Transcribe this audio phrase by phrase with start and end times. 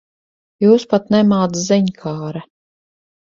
[0.63, 2.43] Jūs pat nemāc ziņkāre.